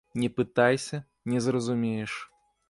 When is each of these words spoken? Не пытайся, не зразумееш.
Не 0.21 0.29
пытайся, 0.29 1.05
не 1.25 1.39
зразумееш. 1.39 2.31